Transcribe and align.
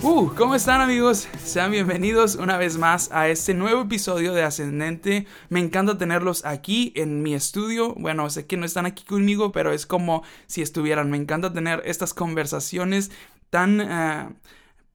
Uh, 0.00 0.32
¿cómo 0.36 0.54
están 0.54 0.80
amigos? 0.80 1.26
Sean 1.42 1.72
bienvenidos 1.72 2.36
una 2.36 2.56
vez 2.56 2.78
más 2.78 3.10
a 3.10 3.28
este 3.28 3.52
nuevo 3.52 3.82
episodio 3.82 4.32
de 4.32 4.44
Ascendente. 4.44 5.26
Me 5.48 5.58
encanta 5.58 5.98
tenerlos 5.98 6.44
aquí 6.44 6.92
en 6.94 7.22
mi 7.22 7.34
estudio. 7.34 7.94
Bueno, 7.94 8.30
sé 8.30 8.46
que 8.46 8.56
no 8.56 8.64
están 8.64 8.86
aquí 8.86 9.04
conmigo, 9.04 9.50
pero 9.50 9.72
es 9.72 9.86
como 9.86 10.22
si 10.46 10.62
estuvieran. 10.62 11.10
Me 11.10 11.16
encanta 11.16 11.52
tener 11.52 11.82
estas 11.84 12.14
conversaciones 12.14 13.10
tan... 13.50 13.80
Uh, 13.80 14.34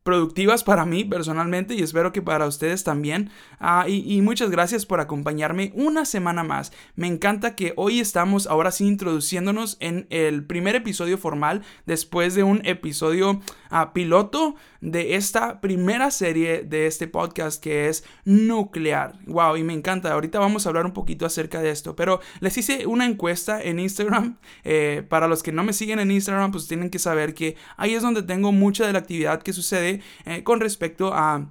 productivas 0.03 0.63
para 0.63 0.85
mí 0.85 1.05
personalmente 1.05 1.73
y 1.73 1.81
espero 1.81 2.11
que 2.11 2.21
para 2.21 2.45
ustedes 2.45 2.83
también. 2.83 3.29
Ah, 3.59 3.85
y, 3.87 4.21
muchas 4.21 4.49
gracias 4.49 4.85
por 4.85 4.99
acompañarme 4.99 5.71
una 5.75 6.05
semana 6.05 6.43
más. 6.43 6.71
Me 6.95 7.07
encanta 7.07 7.55
que 7.55 7.73
hoy 7.77 7.99
estamos 7.99 8.47
ahora 8.47 8.71
sí 8.71 8.85
introduciéndonos 8.85 9.77
en 9.79 10.07
el 10.09 10.45
primer 10.45 10.75
episodio 10.75 11.17
formal 11.17 11.61
después 11.85 12.35
de 12.35 12.43
un 12.43 12.65
episodio 12.65 13.41
ah, 13.69 13.93
piloto 13.93 14.55
de 14.81 15.15
esta 15.15 15.61
primera 15.61 16.11
serie 16.11 16.63
de 16.63 16.87
este 16.87 17.07
podcast 17.07 17.63
que 17.63 17.87
es 17.87 18.03
nuclear. 18.25 19.13
Wow, 19.25 19.55
y 19.55 19.63
me 19.63 19.73
encanta. 19.73 20.11
Ahorita 20.11 20.39
vamos 20.39 20.65
a 20.65 20.69
hablar 20.69 20.85
un 20.85 20.91
poquito 20.91 21.25
acerca 21.25 21.61
de 21.61 21.69
esto, 21.69 21.95
pero 21.95 22.19
les 22.41 22.57
hice 22.57 22.85
una 22.85 23.05
encuesta 23.05 23.61
en 23.61 23.79
Instagram. 23.79 24.37
Eh, 24.65 25.03
para 25.09 25.27
los 25.27 25.43
que 25.43 25.51
no 25.51 25.63
me 25.63 25.73
siguen 25.73 25.99
en 25.99 26.09
Instagram, 26.11 26.51
pues 26.51 26.67
tienen 26.67 26.89
que 26.89 26.99
saber 26.99 27.33
que 27.33 27.55
ahí 27.75 27.93
es 27.93 28.01
donde 28.01 28.23
tengo 28.23 28.51
mucha 28.51 28.85
de 28.87 28.93
la 28.93 28.99
actividad 28.99 29.41
que 29.41 29.51
sucede 29.51 29.92
eh, 30.25 30.43
con 30.43 30.59
respecto 30.59 31.13
a 31.13 31.47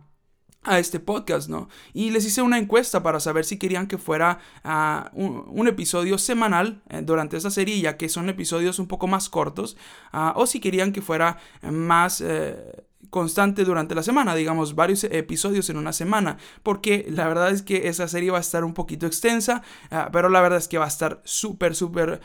a 0.64 0.78
este 0.78 1.00
podcast, 1.00 1.48
¿no? 1.48 1.68
Y 1.92 2.10
les 2.10 2.24
hice 2.24 2.40
una 2.40 2.58
encuesta 2.58 3.02
para 3.02 3.20
saber 3.20 3.44
si 3.44 3.58
querían 3.58 3.88
que 3.88 3.98
fuera 3.98 4.38
ah, 4.62 5.10
un, 5.14 5.66
episodio 5.66 6.18
semanal 6.18 6.82
eh, 6.88 7.02
durante 7.02 7.36
esta 7.36 7.50
serie, 7.50 7.80
ya 7.80 7.96
que 7.96 8.08
son 8.08 8.28
episodios 8.28 8.78
un 8.78 8.86
poco 8.86 9.06
más 9.06 9.28
cortos, 9.28 9.76
ah, 10.12 10.34
o 10.36 10.46
si 10.46 10.60
querían 10.60 10.92
que 10.92 11.02
fuera 11.02 11.38
más... 11.62 12.20
Eh, 12.20 12.84
constante 13.12 13.66
durante 13.66 13.94
la 13.94 14.02
semana, 14.02 14.34
digamos 14.34 14.74
varios 14.74 15.04
episodios 15.04 15.68
en 15.68 15.76
una 15.76 15.92
semana, 15.92 16.38
porque 16.62 17.04
la 17.10 17.28
verdad 17.28 17.50
es 17.50 17.60
que 17.60 17.88
esa 17.88 18.08
serie 18.08 18.30
va 18.30 18.38
a 18.38 18.40
estar 18.40 18.64
un 18.64 18.72
poquito 18.72 19.06
extensa, 19.06 19.62
ah, 19.90 20.08
pero 20.10 20.30
la 20.30 20.40
verdad 20.40 20.58
es 20.58 20.66
que 20.66 20.78
va 20.78 20.86
a 20.86 20.88
estar 20.88 21.20
súper, 21.22 21.74
súper, 21.74 22.22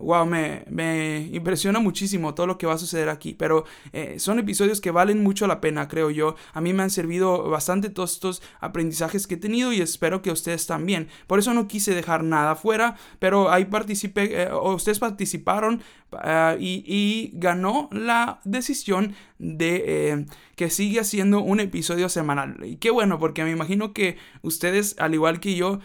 wow, 0.00 0.24
me, 0.24 0.64
me, 0.70 1.28
impresiona 1.32 1.80
muchísimo 1.80 2.32
todo 2.32 2.46
lo 2.46 2.56
que 2.56 2.66
va 2.66 2.72
a 2.72 2.78
suceder 2.78 3.10
aquí, 3.10 3.34
pero 3.34 3.66
eh, 3.92 4.14
son 4.18 4.38
episodios 4.38 4.80
que 4.80 4.90
valen 4.90 5.22
mucho 5.22 5.46
la 5.46 5.60
pena, 5.60 5.86
creo 5.86 6.08
yo, 6.08 6.34
a 6.54 6.62
mí 6.62 6.72
me 6.72 6.82
han 6.82 6.90
servido 6.90 7.50
bastante 7.50 7.90
todos 7.90 8.14
estos 8.14 8.42
aprendizajes 8.58 9.26
que 9.26 9.34
he 9.34 9.36
tenido 9.36 9.70
y 9.74 9.82
espero 9.82 10.22
que 10.22 10.30
ustedes 10.30 10.66
también, 10.66 11.08
por 11.26 11.40
eso 11.40 11.52
no 11.52 11.68
quise 11.68 11.94
dejar 11.94 12.24
nada 12.24 12.56
fuera, 12.56 12.96
pero 13.18 13.50
ahí 13.50 13.66
participé, 13.66 14.44
eh, 14.44 14.54
ustedes 14.54 14.98
participaron 14.98 15.82
ah, 16.20 16.56
y, 16.58 17.30
ganó 17.34 17.88
la 17.92 18.40
decisión 18.44 19.14
de 19.38 19.84
eh, 19.86 20.26
que 20.56 20.70
sigue 20.70 21.00
haciendo 21.00 21.40
un 21.40 21.60
episodio 21.60 22.08
semanal. 22.08 22.56
Y 22.64 22.76
qué 22.76 22.90
bueno, 22.90 23.18
porque 23.18 23.44
me 23.44 23.50
imagino 23.50 23.92
que 23.92 24.16
ustedes, 24.42 24.96
al 24.98 25.14
igual 25.14 25.40
que 25.40 25.54
yo, 25.54 25.80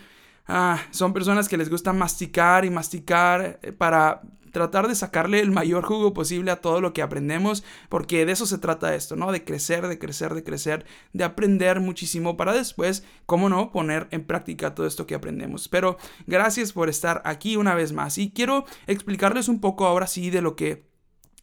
ah, 0.48 0.80
son 0.92 1.14
personas 1.14 1.50
que 1.50 1.58
les 1.58 1.70
gusta 1.70 1.94
masticar 1.94 2.66
y 2.66 2.70
masticar 2.70 3.60
eh, 3.62 3.72
para 3.72 4.22
tratar 4.58 4.88
de 4.88 4.96
sacarle 4.96 5.40
el 5.40 5.52
mayor 5.52 5.86
jugo 5.86 6.16
posible 6.16 6.50
a 6.50 6.62
todo 6.62 6.82
lo 6.82 6.92
que 6.92 7.04
aprendemos, 7.04 7.64
porque 7.90 8.26
de 8.26 8.32
eso 8.32 8.48
se 8.48 8.58
trata 8.58 8.96
esto, 8.96 9.16
¿no? 9.16 9.32
De 9.32 9.44
crecer, 9.44 9.88
de 9.88 10.00
crecer, 10.00 10.34
de 10.34 10.44
crecer, 10.44 10.86
de 11.14 11.24
aprender 11.24 11.80
muchísimo 11.80 12.38
para 12.38 12.54
después, 12.54 13.04
cómo 13.28 13.50
no, 13.50 13.72
poner 13.72 14.08
en 14.10 14.26
práctica 14.26 14.74
todo 14.74 14.88
esto 14.88 15.06
que 15.06 15.14
aprendemos. 15.14 15.68
Pero 15.68 15.98
gracias 16.26 16.74
por 16.74 16.90
estar 16.90 17.22
aquí 17.24 17.56
una 17.56 17.76
vez 17.76 17.94
más 17.94 18.18
y 18.18 18.32
quiero 18.32 18.66
explicarles 18.88 19.48
un 19.48 19.62
poco 19.62 19.86
ahora 19.86 20.08
sí 20.08 20.32
de 20.32 20.42
lo 20.42 20.56
que 20.56 20.88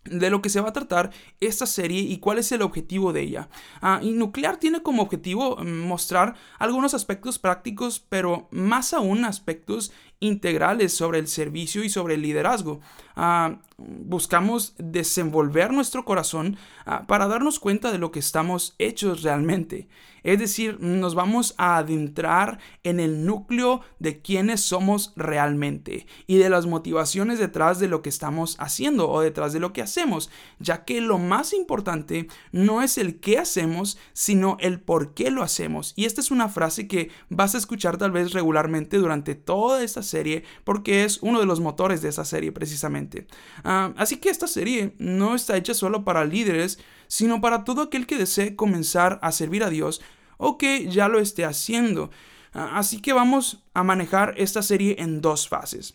de 0.04 0.30
lo 0.30 0.42
que 0.42 0.50
se 0.50 0.60
va 0.60 0.68
a 0.68 0.72
tratar 0.72 1.10
esta 1.40 1.66
serie 1.66 2.00
y 2.00 2.18
cuál 2.18 2.38
es 2.38 2.52
el 2.52 2.62
objetivo 2.62 3.12
de 3.12 3.22
ella. 3.22 3.48
Ah, 3.80 4.00
y 4.02 4.12
Nuclear 4.12 4.58
tiene 4.58 4.82
como 4.82 5.02
objetivo 5.02 5.56
mm, 5.56 5.86
mostrar 5.86 6.34
algunos 6.58 6.94
aspectos 6.94 7.38
prácticos, 7.38 8.00
pero 8.00 8.48
más 8.50 8.92
aún 8.92 9.24
aspectos 9.24 9.92
integrales 10.24 10.92
sobre 10.92 11.18
el 11.18 11.28
servicio 11.28 11.84
y 11.84 11.88
sobre 11.88 12.14
el 12.14 12.22
liderazgo. 12.22 12.80
Ah, 13.16 13.58
buscamos 13.76 14.74
desenvolver 14.78 15.72
nuestro 15.72 16.04
corazón 16.04 16.56
ah, 16.86 17.06
para 17.06 17.28
darnos 17.28 17.58
cuenta 17.58 17.92
de 17.92 17.98
lo 17.98 18.10
que 18.10 18.20
estamos 18.20 18.74
hechos 18.78 19.22
realmente. 19.22 19.88
Es 20.24 20.38
decir, 20.38 20.78
nos 20.80 21.14
vamos 21.14 21.54
a 21.58 21.76
adentrar 21.76 22.58
en 22.82 22.98
el 22.98 23.26
núcleo 23.26 23.82
de 23.98 24.22
quiénes 24.22 24.62
somos 24.62 25.12
realmente 25.16 26.06
y 26.26 26.38
de 26.38 26.48
las 26.48 26.64
motivaciones 26.64 27.38
detrás 27.38 27.78
de 27.78 27.88
lo 27.88 28.00
que 28.00 28.08
estamos 28.08 28.56
haciendo 28.58 29.10
o 29.10 29.20
detrás 29.20 29.52
de 29.52 29.60
lo 29.60 29.74
que 29.74 29.82
hacemos, 29.82 30.30
ya 30.58 30.86
que 30.86 31.02
lo 31.02 31.18
más 31.18 31.52
importante 31.52 32.26
no 32.52 32.80
es 32.80 32.96
el 32.96 33.20
qué 33.20 33.38
hacemos, 33.38 33.98
sino 34.14 34.56
el 34.60 34.80
por 34.80 35.12
qué 35.12 35.30
lo 35.30 35.42
hacemos. 35.42 35.92
Y 35.94 36.06
esta 36.06 36.22
es 36.22 36.30
una 36.30 36.48
frase 36.48 36.88
que 36.88 37.10
vas 37.28 37.54
a 37.54 37.58
escuchar 37.58 37.98
tal 37.98 38.10
vez 38.10 38.32
regularmente 38.32 38.96
durante 38.96 39.34
toda 39.34 39.84
esta 39.84 40.02
serie 40.14 40.44
porque 40.64 41.04
es 41.04 41.18
uno 41.22 41.40
de 41.40 41.46
los 41.46 41.60
motores 41.60 42.00
de 42.02 42.08
esa 42.08 42.24
serie 42.24 42.52
precisamente. 42.52 43.26
Ah, 43.64 43.92
así 43.96 44.16
que 44.16 44.30
esta 44.30 44.46
serie 44.46 44.94
no 44.98 45.34
está 45.34 45.56
hecha 45.56 45.74
solo 45.74 46.04
para 46.04 46.24
líderes, 46.24 46.78
sino 47.08 47.40
para 47.40 47.64
todo 47.64 47.82
aquel 47.82 48.06
que 48.06 48.18
desee 48.18 48.56
comenzar 48.56 49.18
a 49.22 49.32
servir 49.32 49.62
a 49.64 49.70
Dios 49.70 50.00
o 50.36 50.56
que 50.56 50.88
ya 50.88 51.08
lo 51.08 51.18
esté 51.18 51.44
haciendo. 51.44 52.10
Ah, 52.52 52.78
así 52.78 53.00
que 53.00 53.12
vamos 53.12 53.64
a 53.74 53.82
manejar 53.82 54.34
esta 54.36 54.62
serie 54.62 54.96
en 54.98 55.20
dos 55.20 55.48
fases. 55.48 55.94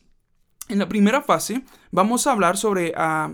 En 0.70 0.78
la 0.78 0.88
primera 0.88 1.24
fase 1.24 1.64
vamos 1.90 2.28
a 2.28 2.32
hablar 2.32 2.56
sobre 2.56 2.94
ah, 2.96 3.32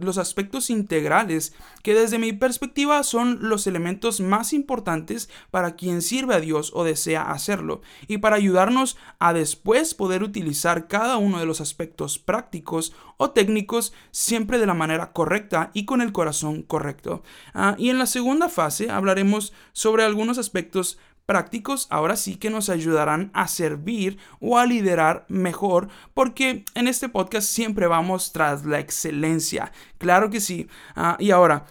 los 0.00 0.18
aspectos 0.18 0.68
integrales 0.68 1.54
que 1.82 1.94
desde 1.94 2.18
mi 2.18 2.34
perspectiva 2.34 3.02
son 3.04 3.38
los 3.40 3.66
elementos 3.66 4.20
más 4.20 4.52
importantes 4.52 5.30
para 5.50 5.76
quien 5.76 6.02
sirve 6.02 6.34
a 6.34 6.40
Dios 6.40 6.72
o 6.74 6.84
desea 6.84 7.22
hacerlo 7.30 7.80
y 8.06 8.18
para 8.18 8.36
ayudarnos 8.36 8.98
a 9.18 9.32
después 9.32 9.94
poder 9.94 10.22
utilizar 10.22 10.86
cada 10.86 11.16
uno 11.16 11.38
de 11.40 11.46
los 11.46 11.62
aspectos 11.62 12.18
prácticos 12.18 12.92
o 13.16 13.30
técnicos 13.30 13.94
siempre 14.10 14.58
de 14.58 14.66
la 14.66 14.74
manera 14.74 15.12
correcta 15.12 15.70
y 15.72 15.86
con 15.86 16.02
el 16.02 16.12
corazón 16.12 16.62
correcto. 16.62 17.22
Ah, 17.54 17.76
y 17.78 17.88
en 17.88 17.98
la 17.98 18.04
segunda 18.04 18.50
fase 18.50 18.90
hablaremos 18.90 19.54
sobre 19.72 20.04
algunos 20.04 20.36
aspectos 20.36 20.98
prácticos 21.26 21.86
ahora 21.90 22.16
sí 22.16 22.36
que 22.36 22.50
nos 22.50 22.68
ayudarán 22.68 23.30
a 23.32 23.48
servir 23.48 24.18
o 24.40 24.58
a 24.58 24.66
liderar 24.66 25.24
mejor 25.28 25.88
porque 26.12 26.64
en 26.74 26.88
este 26.88 27.08
podcast 27.08 27.48
siempre 27.48 27.86
vamos 27.86 28.32
tras 28.32 28.64
la 28.64 28.78
excelencia. 28.78 29.72
Claro 29.98 30.30
que 30.30 30.40
sí. 30.40 30.68
Ah, 30.94 31.16
y 31.18 31.30
ahora, 31.30 31.66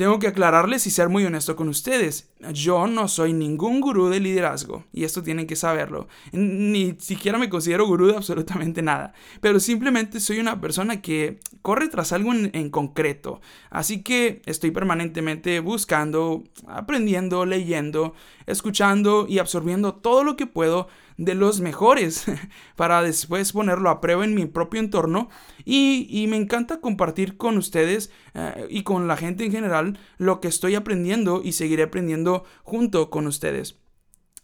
tengo 0.00 0.18
que 0.18 0.28
aclararles 0.28 0.86
y 0.86 0.90
ser 0.90 1.10
muy 1.10 1.26
honesto 1.26 1.56
con 1.56 1.68
ustedes. 1.68 2.30
Yo 2.54 2.86
no 2.86 3.06
soy 3.06 3.34
ningún 3.34 3.82
gurú 3.82 4.08
de 4.08 4.18
liderazgo, 4.18 4.84
y 4.94 5.04
esto 5.04 5.22
tienen 5.22 5.46
que 5.46 5.56
saberlo. 5.56 6.08
Ni 6.32 6.96
siquiera 6.98 7.36
me 7.36 7.50
considero 7.50 7.86
gurú 7.86 8.06
de 8.06 8.16
absolutamente 8.16 8.80
nada, 8.80 9.12
pero 9.42 9.60
simplemente 9.60 10.18
soy 10.18 10.38
una 10.38 10.58
persona 10.58 11.02
que 11.02 11.38
corre 11.60 11.88
tras 11.88 12.14
algo 12.14 12.32
en, 12.32 12.50
en 12.54 12.70
concreto. 12.70 13.42
Así 13.68 14.02
que 14.02 14.40
estoy 14.46 14.70
permanentemente 14.70 15.60
buscando, 15.60 16.44
aprendiendo, 16.66 17.44
leyendo, 17.44 18.14
escuchando 18.46 19.26
y 19.28 19.38
absorbiendo 19.38 19.96
todo 19.96 20.24
lo 20.24 20.34
que 20.34 20.46
puedo 20.46 20.88
de 21.20 21.34
los 21.34 21.60
mejores 21.60 22.24
para 22.76 23.02
después 23.02 23.52
ponerlo 23.52 23.90
a 23.90 24.00
prueba 24.00 24.24
en 24.24 24.34
mi 24.34 24.46
propio 24.46 24.80
entorno 24.80 25.28
y, 25.66 26.26
me 26.28 26.36
encanta 26.36 26.80
compartir 26.80 27.36
con 27.36 27.58
ustedes 27.58 28.10
eh, 28.34 28.66
y 28.70 28.84
con 28.84 29.06
la 29.06 29.16
gente 29.16 29.44
en 29.44 29.52
general 29.52 29.98
lo 30.16 30.40
que 30.40 30.48
estoy 30.48 30.74
aprendiendo 30.74 31.42
y 31.44 31.52
seguiré 31.52 31.82
aprendiendo 31.84 32.44
junto 32.62 33.10
con 33.10 33.26
ustedes. 33.26 33.76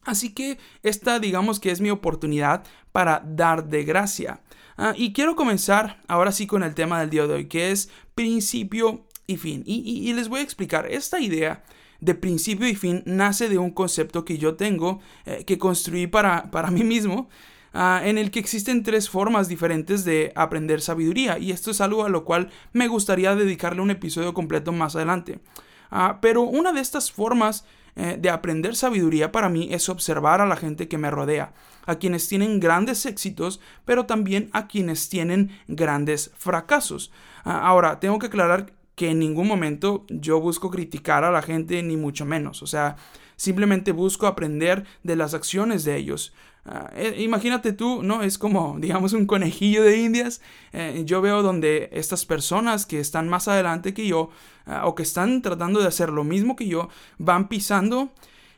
Así 0.03 0.35
que 0.35 0.59
esta 0.83 1.19
digamos 1.19 1.61
que 1.61 1.71
es 1.71 1.81
mi 1.81 1.91
oportunidad 1.91 2.65
para 2.93 3.23
dar 3.25 3.69
de 3.69 3.85
gracia. 3.85 4.43
Ah, 4.77 4.93
y 4.95 5.15
quiero 5.15 5.35
comenzar 5.35 6.03
ahora 6.09 6.31
sí 6.31 6.47
con 6.47 6.63
el 6.63 6.75
tema 6.75 7.01
del 7.01 7.11
día 7.11 7.27
de 7.27 7.35
hoy, 7.35 7.49
que 7.49 7.71
es 7.71 7.89
principio 8.15 9.07
y 9.27 9.39
fin. 9.39 9.63
y 9.67 10.13
les 10.13 10.29
voy 10.29 10.41
a 10.41 10.45
explicar 10.45 10.87
esta 10.91 11.21
idea 11.21 11.65
de 12.01 12.15
principio 12.15 12.69
y 12.69 12.75
fin 12.75 13.03
nace 13.07 13.49
de 13.49 13.59
un 13.59 13.71
concepto 13.71 14.25
que 14.25 14.39
yo 14.39 14.55
tengo, 14.55 15.01
eh, 15.25 15.45
que 15.45 15.59
construí 15.59 16.07
para, 16.07 16.51
para 16.51 16.71
mí 16.71 16.85
mismo, 16.85 17.29
ah, 17.73 18.01
en 18.05 18.19
el 18.19 18.31
que 18.31 18.39
existen 18.39 18.83
tres 18.83 19.09
formas 19.09 19.49
diferentes 19.49 20.05
de 20.05 20.33
aprender 20.35 20.81
sabiduría. 20.81 21.39
Y 21.39 21.53
esto 21.53 21.71
es 21.71 21.81
algo 21.81 22.05
a 22.05 22.09
lo 22.09 22.25
cual 22.25 22.51
me 22.73 22.89
gustaría 22.89 23.35
dedicarle 23.35 23.83
un 23.83 23.91
episodio 23.91 24.35
completo 24.35 24.73
más 24.73 24.97
adelante. 24.97 25.41
Ah, 25.91 26.19
pero 26.21 26.43
una 26.43 26.73
de 26.73 26.81
estas 26.81 27.13
formas 27.13 27.65
eh, 27.99 28.19
de 28.21 28.29
aprender 28.29 28.77
sabiduría 28.77 29.33
para 29.33 29.49
mí 29.49 29.69
es 29.71 29.89
observar 29.89 30.43
a 30.43 30.47
la 30.47 30.57
gente 30.57 30.87
que 30.87 30.99
me 30.99 31.11
rodea, 31.11 31.55
a 31.87 31.95
quienes 31.95 32.29
tienen 32.29 32.61
grandes 32.61 33.07
éxitos, 33.07 33.59
pero 33.87 34.05
también 34.05 34.51
a 34.53 34.67
quienes 34.67 35.09
tienen 35.09 35.51
grandes 35.67 36.31
fracasos. 36.37 37.11
Ah, 37.45 37.67
ahora, 37.67 37.99
tengo 37.99 38.19
que 38.19 38.27
aclarar 38.27 38.73
que 38.97 39.11
en 39.11 39.21
ningún 39.21 39.47
momento 39.47 40.05
yo 40.09 40.41
busco 40.41 40.71
criticar 40.71 41.23
a 41.23 41.31
la 41.31 41.43
gente, 41.43 41.83
ni 41.83 41.97
mucho 41.97 42.25
menos. 42.25 42.63
O 42.63 42.67
sea, 42.67 42.97
simplemente 43.37 43.93
busco 43.93 44.27
aprender 44.27 44.85
de 45.05 45.17
las 45.17 45.35
acciones 45.35 45.85
de 45.85 45.97
ellos. 45.97 46.33
Ah, 46.65 46.91
eh, 46.97 47.15
imagínate 47.19 47.73
tú, 47.73 48.03
¿no? 48.03 48.23
Es 48.23 48.39
como, 48.39 48.77
digamos, 48.81 49.13
un 49.13 49.27
conejillo 49.27 49.85
de 49.85 49.99
indias. 49.99 50.41
Eh, 50.73 51.03
yo 51.05 51.21
veo 51.21 51.43
donde 51.43 51.91
estas 51.93 52.27
personas 52.27 52.87
que 52.87 52.99
están 52.99 53.29
más 53.29 53.47
adelante 53.47 53.95
que 53.95 54.07
yo 54.07 54.31
ah, 54.65 54.87
o 54.87 54.95
que 54.95 55.05
están 55.05 55.43
tratando 55.43 55.81
de 55.81 55.87
hacer 55.87 56.09
lo 56.09 56.25
mismo 56.25 56.57
que 56.57 56.67
yo 56.67 56.89
van 57.19 57.49
pisando 57.49 58.11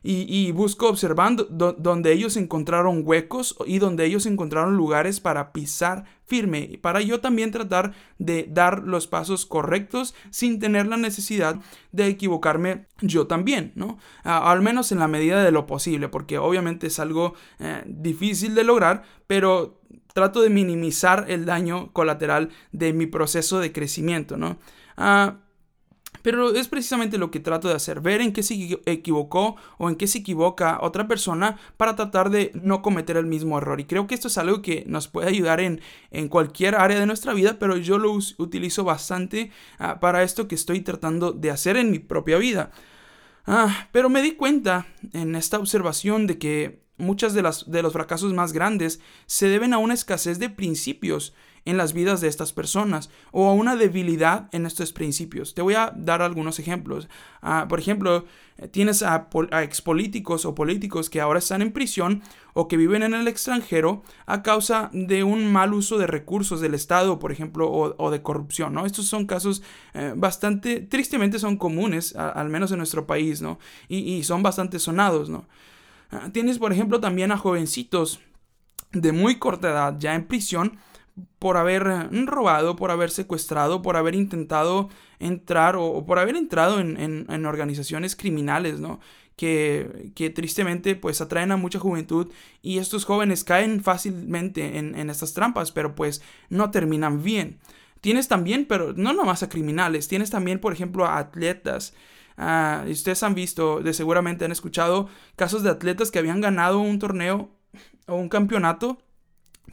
y, 0.02 0.52
busco 0.52 0.88
observando 0.88 1.44
donde 1.44 2.12
ellos 2.12 2.36
encontraron 2.36 3.02
huecos 3.04 3.56
y 3.66 3.78
donde 3.78 4.04
ellos 4.04 4.26
encontraron 4.26 4.76
lugares 4.76 5.20
para 5.20 5.52
pisar 5.52 6.04
firme, 6.24 6.78
para 6.80 7.00
yo 7.00 7.20
también 7.20 7.50
tratar 7.50 7.94
de 8.18 8.46
dar 8.50 8.82
los 8.82 9.06
pasos 9.06 9.46
correctos 9.46 10.14
sin 10.30 10.58
tener 10.58 10.86
la 10.86 10.96
necesidad 10.96 11.60
de 11.92 12.06
equivocarme 12.06 12.86
yo 13.00 13.26
también, 13.26 13.72
¿no? 13.74 13.98
al 14.24 14.62
menos 14.62 14.92
en 14.92 14.98
la 14.98 15.08
medida 15.08 15.42
de 15.42 15.50
lo 15.50 15.66
posible, 15.66 16.08
porque 16.08 16.38
obviamente 16.38 16.88
es 16.88 16.98
algo 16.98 17.34
eh, 17.58 17.82
difícil 17.86 18.54
de 18.54 18.64
lograr, 18.64 19.02
pero 19.26 19.80
trato 20.12 20.42
de 20.42 20.50
minimizar 20.50 21.26
el 21.28 21.44
daño 21.44 21.92
colateral 21.92 22.50
de 22.72 22.92
mi 22.92 23.06
proceso 23.06 23.60
de 23.60 23.72
crecimiento, 23.72 24.36
¿no? 24.36 24.58
Ah, 24.96 25.38
pero 26.22 26.54
es 26.54 26.68
precisamente 26.68 27.18
lo 27.18 27.30
que 27.30 27.40
trato 27.40 27.68
de 27.68 27.74
hacer, 27.74 28.00
ver 28.00 28.20
en 28.20 28.32
qué 28.32 28.42
se 28.42 28.80
equivocó 28.86 29.56
o 29.78 29.88
en 29.88 29.96
qué 29.96 30.06
se 30.06 30.18
equivoca 30.18 30.78
otra 30.82 31.08
persona 31.08 31.58
para 31.76 31.96
tratar 31.96 32.30
de 32.30 32.50
no 32.54 32.82
cometer 32.82 33.16
el 33.16 33.26
mismo 33.26 33.58
error. 33.58 33.80
Y 33.80 33.84
creo 33.84 34.06
que 34.06 34.14
esto 34.14 34.28
es 34.28 34.38
algo 34.38 34.62
que 34.62 34.84
nos 34.86 35.08
puede 35.08 35.28
ayudar 35.28 35.60
en, 35.60 35.80
en 36.10 36.28
cualquier 36.28 36.74
área 36.74 36.98
de 36.98 37.06
nuestra 37.06 37.32
vida, 37.32 37.58
pero 37.58 37.76
yo 37.76 37.98
lo 37.98 38.12
utilizo 38.12 38.84
bastante 38.84 39.50
ah, 39.78 40.00
para 40.00 40.22
esto 40.22 40.48
que 40.48 40.54
estoy 40.54 40.80
tratando 40.80 41.32
de 41.32 41.50
hacer 41.50 41.76
en 41.76 41.90
mi 41.90 41.98
propia 41.98 42.38
vida. 42.38 42.70
Ah, 43.46 43.88
pero 43.92 44.10
me 44.10 44.22
di 44.22 44.32
cuenta 44.32 44.86
en 45.12 45.34
esta 45.34 45.58
observación 45.58 46.26
de 46.26 46.38
que 46.38 46.82
muchas 46.98 47.32
de, 47.32 47.42
las, 47.42 47.70
de 47.70 47.82
los 47.82 47.92
fracasos 47.92 48.34
más 48.34 48.52
grandes 48.52 49.00
se 49.26 49.48
deben 49.48 49.72
a 49.72 49.78
una 49.78 49.94
escasez 49.94 50.38
de 50.38 50.50
principios 50.50 51.32
en 51.68 51.76
las 51.76 51.92
vidas 51.92 52.22
de 52.22 52.28
estas 52.28 52.54
personas 52.54 53.10
o 53.30 53.46
a 53.46 53.52
una 53.52 53.76
debilidad 53.76 54.48
en 54.52 54.64
estos 54.64 54.94
principios. 54.94 55.54
Te 55.54 55.60
voy 55.60 55.74
a 55.74 55.92
dar 55.94 56.22
algunos 56.22 56.58
ejemplos. 56.58 57.08
Ah, 57.42 57.66
por 57.68 57.78
ejemplo, 57.78 58.24
tienes 58.70 59.02
a, 59.02 59.28
a, 59.50 59.62
expolíticos 59.62 60.46
o 60.46 60.54
políticos 60.54 61.10
que 61.10 61.20
ahora 61.20 61.40
están 61.40 61.60
en 61.60 61.72
prisión 61.72 62.22
o 62.54 62.68
que 62.68 62.78
viven 62.78 63.02
en 63.02 63.12
el 63.12 63.28
extranjero 63.28 64.02
a 64.24 64.42
causa 64.42 64.88
de 64.94 65.24
un 65.24 65.52
mal 65.52 65.74
uso 65.74 65.98
de 65.98 66.06
recursos 66.06 66.62
del 66.62 66.72
Estado, 66.72 67.18
por 67.18 67.32
ejemplo, 67.32 67.70
o, 67.70 68.10
de 68.10 68.22
corrupción, 68.22 68.72
¿no? 68.72 68.86
Estos 68.86 69.06
son 69.06 69.26
casos 69.26 69.62
eh, 69.92 70.14
bastante, 70.16 70.80
tristemente 70.80 71.38
son 71.38 71.58
comunes, 71.58 72.16
al 72.16 72.48
menos 72.48 72.72
en 72.72 72.78
nuestro 72.78 73.06
país, 73.06 73.42
¿no? 73.42 73.58
Y, 73.88 73.98
y 73.98 74.24
son 74.24 74.42
bastante 74.42 74.78
sonados, 74.78 75.28
¿no? 75.28 75.46
Ah, 76.10 76.30
tienes, 76.32 76.58
por 76.58 76.72
ejemplo, 76.72 76.98
también 76.98 77.30
a 77.30 77.36
jovencitos 77.36 78.20
de 78.92 79.12
muy 79.12 79.38
corta 79.38 79.68
edad 79.68 79.96
ya 79.98 80.14
en 80.14 80.26
prisión 80.26 80.78
por 81.38 81.56
haber 81.56 81.84
mm, 82.10 82.26
robado, 82.26 82.76
por 82.76 82.90
haber 82.90 83.10
secuestrado, 83.10 83.82
por 83.82 83.96
haber 83.96 84.14
intentado 84.14 84.88
entrar 85.18 85.76
o, 85.76 86.04
por 86.06 86.18
haber 86.18 86.36
entrado 86.36 86.80
en, 86.80 87.46
organizaciones 87.46 88.16
criminales, 88.16 88.80
¿no? 88.80 89.00
Que, 89.36 90.10
que, 90.16 90.30
tristemente 90.30 90.96
pues 90.96 91.20
atraen 91.20 91.52
a 91.52 91.56
mucha 91.56 91.78
juventud 91.78 92.32
y 92.60 92.78
estos 92.78 93.04
jóvenes 93.04 93.44
caen 93.44 93.84
fácilmente 93.84 94.78
en, 94.78 94.96
en 94.96 95.10
estas 95.10 95.32
trampas, 95.32 95.70
pero 95.70 95.94
pues 95.94 96.22
no 96.48 96.72
terminan 96.72 97.22
bien. 97.22 97.60
Tienes 98.00 98.28
también, 98.28 98.66
pero 98.66 98.94
no 98.94 99.12
nomás 99.12 99.42
a 99.42 99.48
criminales, 99.48 100.08
tienes 100.08 100.30
también, 100.30 100.60
por 100.60 100.72
ejemplo, 100.72 101.06
a 101.06 101.18
atletas. 101.18 101.94
Ah, 102.36 102.84
ustedes 102.88 103.22
han 103.24 103.34
visto, 103.34 103.80
de 103.80 103.92
seguramente 103.92 104.44
han 104.44 104.52
escuchado 104.52 105.08
casos 105.34 105.64
de 105.64 105.70
atletas 105.70 106.10
que 106.10 106.20
habían 106.20 106.40
ganado 106.40 106.78
un 106.78 107.00
torneo 107.00 107.50
o 108.06 108.14
un 108.14 108.28
campeonato 108.28 108.98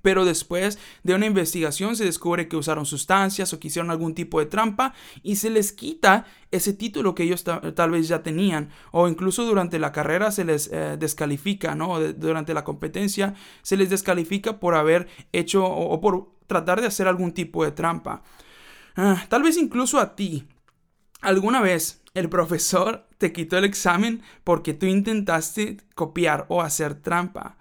pero 0.05 0.23
después 0.23 0.77
de 1.01 1.15
una 1.15 1.25
investigación 1.25 1.95
se 1.95 2.05
descubre 2.05 2.47
que 2.47 2.55
usaron 2.55 2.85
sustancias 2.85 3.51
o 3.51 3.59
que 3.59 3.69
hicieron 3.69 3.89
algún 3.89 4.13
tipo 4.13 4.39
de 4.39 4.45
trampa 4.45 4.93
y 5.23 5.37
se 5.37 5.49
les 5.49 5.71
quita 5.71 6.27
ese 6.51 6.73
título 6.73 7.15
que 7.15 7.23
ellos 7.23 7.43
tal 7.43 7.89
vez 7.89 8.07
ya 8.07 8.21
tenían 8.21 8.69
o 8.91 9.07
incluso 9.07 9.45
durante 9.45 9.79
la 9.79 9.91
carrera 9.91 10.29
se 10.29 10.45
les 10.45 10.69
eh, 10.71 10.97
descalifica, 10.99 11.73
¿no? 11.73 11.99
durante 11.99 12.53
la 12.53 12.63
competencia 12.63 13.33
se 13.63 13.77
les 13.77 13.89
descalifica 13.89 14.59
por 14.59 14.75
haber 14.75 15.07
hecho 15.33 15.65
o, 15.65 15.99
por 15.99 16.29
tratar 16.45 16.81
de 16.81 16.87
hacer 16.87 17.07
algún 17.07 17.31
tipo 17.31 17.65
de 17.65 17.71
trampa. 17.71 18.21
Ah, 18.95 19.25
tal 19.27 19.41
vez 19.41 19.57
incluso 19.57 19.97
a 19.99 20.15
ti, 20.15 20.47
alguna 21.21 21.61
vez 21.61 22.03
el 22.13 22.29
profesor 22.29 23.07
te 23.17 23.33
quitó 23.33 23.57
el 23.57 23.65
examen 23.65 24.21
porque 24.43 24.75
tú 24.75 24.85
intentaste 24.85 25.77
copiar 25.95 26.45
o 26.49 26.61
hacer 26.61 26.93
trampa. 26.93 27.57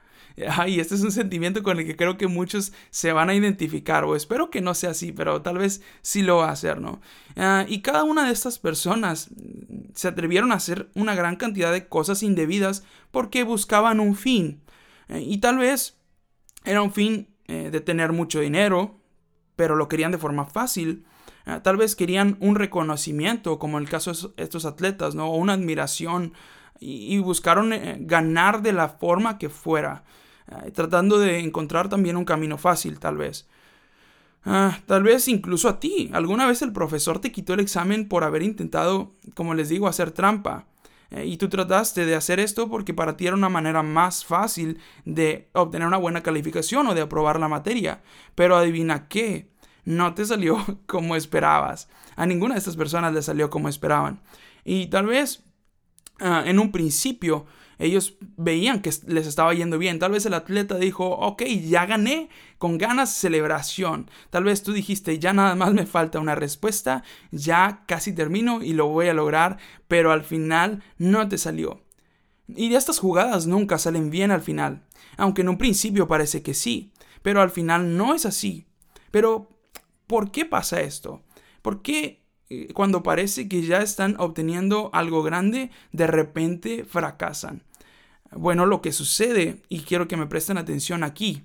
Ay, 0.49 0.81
este 0.81 0.97
es 0.97 1.03
un 1.03 1.13
sentimiento 1.13 1.63
con 1.63 1.79
el 1.79 1.87
que 1.87 1.97
creo 1.97 2.17
que 2.17 2.27
muchos 2.27 2.73
se 2.91 3.13
van 3.13 3.31
a 3.31 3.35
identificar, 3.35 4.05
o 4.05 4.17
espero 4.17 4.51
que 4.51 4.61
no 4.61 4.75
sea 4.75 4.91
así, 4.91 5.13
pero 5.13 5.43
tal 5.43 5.59
vez 5.59 5.83
sí 6.03 6.23
lo 6.23 6.39
va 6.39 6.49
a 6.49 6.53
hacer, 6.53 6.81
¿no? 6.81 7.01
Ah, 7.37 7.65
y 7.69 7.83
cada 7.83 8.03
una 8.05 8.27
de 8.27 8.33
estas 8.33 8.59
personas 8.59 9.31
mm, 9.31 9.93
se 9.95 10.09
atrevieron 10.09 10.51
a 10.53 10.57
hacer 10.57 10.91
una 10.95 11.15
gran 11.15 11.37
cantidad 11.37 11.73
de 11.73 11.89
cosas 11.89 12.23
indebidas 12.23 12.85
porque 13.11 13.45
buscaban 13.45 14.01
un 14.01 14.17
fin. 14.17 14.63
Eh, 15.09 15.21
y 15.21 15.39
tal 15.39 15.59
vez 15.59 15.99
era 16.65 16.83
un 16.83 16.93
fin 16.93 17.29
eh, 17.47 17.71
de 17.71 17.81
tener 17.81 18.13
mucho 18.13 18.41
dinero, 18.41 19.01
pero 19.55 19.77
lo 19.77 19.89
querían 19.89 20.13
de 20.13 20.19
forma 20.19 20.47
fácil. 20.47 21.05
Ah, 21.47 21.63
tal 21.63 21.77
vez 21.77 21.95
querían 21.95 22.37
un 22.41 22.57
reconocimiento, 22.57 23.59
como 23.59 23.79
el 23.79 23.89
caso 23.89 24.13
de 24.13 24.43
estos 24.43 24.65
atletas, 24.65 25.15
¿no? 25.15 25.29
O 25.31 25.37
una 25.37 25.53
admiración. 25.53 26.33
Y, 26.81 27.19
buscaron 27.19 27.73
eh, 27.73 27.99
ganar 28.01 28.61
de 28.63 28.73
la 28.73 28.89
forma 28.89 29.39
que 29.39 29.49
fuera. 29.49 30.05
Tratando 30.75 31.19
de 31.19 31.41
encontrar 31.41 31.89
también 31.89 32.17
un 32.17 32.25
camino 32.25 32.59
fácil, 32.59 32.99
tal 32.99 33.17
vez. 33.17 33.47
Ah, 34.45 34.79
tal 34.87 35.03
vez 35.03 35.27
incluso 35.29 35.69
a 35.69 35.81
ti. 35.81 36.11
Alguna 36.13 36.47
vez 36.47 36.63
el 36.63 36.73
profesor 36.73 37.19
te 37.19 37.33
quitó 37.33 37.55
el 37.55 37.61
examen 37.61 38.09
por 38.09 38.25
haber 38.25 38.43
intentado, 38.43 39.13
como 39.35 39.55
les 39.55 39.69
digo, 39.69 39.89
hacer 39.89 40.11
trampa. 40.11 40.67
Eh, 41.11 41.27
y 41.27 41.37
tú 41.37 41.49
trataste 41.49 42.05
de 42.05 42.15
hacer 42.15 42.41
esto 42.41 42.69
porque 42.69 42.93
para 42.93 43.17
ti 43.17 43.27
era 43.27 43.37
una 43.37 43.49
manera 43.49 43.83
más 43.83 44.25
fácil 44.25 44.79
de 45.05 45.49
obtener 45.53 45.87
una 45.87 45.97
buena 45.97 46.23
calificación 46.23 46.87
o 46.87 46.95
de 46.95 47.01
aprobar 47.01 47.41
la 47.41 47.49
materia. 47.49 48.03
Pero 48.35 48.57
adivina 48.57 49.09
qué, 49.09 49.51
no 49.85 50.15
te 50.15 50.27
salió 50.27 50.59
como 50.87 51.17
esperabas. 51.17 51.89
A 52.17 52.27
ninguna 52.27 52.55
de 52.55 52.59
estas 52.59 52.77
personas 52.77 53.15
le 53.15 53.23
salió 53.23 53.49
como 53.49 53.69
esperaban. 53.69 54.21
Y 54.65 54.89
tal 54.89 55.07
vez 55.07 55.43
ah, 56.21 56.43
en 56.45 56.59
un 56.59 56.71
principio 56.71 57.47
ellos 57.79 58.17
veían 58.37 58.81
que 58.81 58.91
les 59.07 59.27
estaba 59.27 59.55
yendo 59.55 59.79
bien. 59.79 59.99
Tal 59.99 60.13
vez 60.13 60.27
el 60.27 60.35
atleta 60.35 60.77
dijo, 60.77 61.07
ok, 61.07 61.43
ya 61.45 61.87
gané, 61.87 62.29
con 62.59 62.79
ganas 62.79 63.13
celebración. 63.13 64.11
Tal 64.31 64.45
vez 64.45 64.63
tú 64.63 64.73
dijiste, 64.73 65.19
ya 65.19 65.33
nada 65.33 65.55
más 65.55 65.73
me 65.73 65.87
falta 65.87 66.21
una 66.21 66.35
respuesta, 66.35 67.05
ya 67.31 67.85
casi 67.87 68.13
termino 68.13 68.63
y 68.63 68.73
lo 68.73 68.89
voy 68.89 69.09
a 69.09 69.15
lograr, 69.15 69.59
pero 69.89 70.13
al 70.13 70.23
final 70.23 70.83
no 70.99 71.29
te 71.29 71.39
salió. 71.39 71.83
Y 72.49 72.75
estas 72.75 72.99
jugadas 72.99 73.47
nunca 73.47 73.79
salen 73.79 74.11
bien 74.11 74.31
al 74.31 74.43
final, 74.43 74.83
aunque 75.17 75.43
en 75.43 75.49
un 75.49 75.59
principio 75.59 76.07
parece 76.07 76.43
que 76.43 76.55
sí, 76.55 76.93
pero 77.23 77.41
al 77.41 77.51
final 77.51 77.97
no 77.97 78.15
es 78.15 78.27
así. 78.27 78.67
Pero, 79.11 79.49
¿por 80.07 80.31
qué 80.31 80.45
pasa 80.45 80.81
esto? 80.81 81.23
¿Por 81.63 81.83
qué 81.83 82.24
cuando 82.75 83.03
parece 83.03 83.49
que 83.49 83.63
ya 83.63 83.83
están 83.83 84.17
obteniendo 84.19 84.91
algo 84.93 85.23
grande, 85.23 85.71
de 85.93 86.07
repente 86.07 86.85
fracasan. 86.85 87.63
Bueno, 88.33 88.67
lo 88.67 88.83
que 88.83 88.93
sucede, 88.93 89.63
y 89.69 89.81
quiero 89.81 90.09
que 90.09 90.17
me 90.17 90.27
presten 90.27 90.59
atención 90.59 91.05
aquí, 91.05 91.45